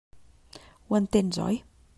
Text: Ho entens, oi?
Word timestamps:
Ho 0.87 0.97
entens, 1.01 1.43
oi? 1.49 1.63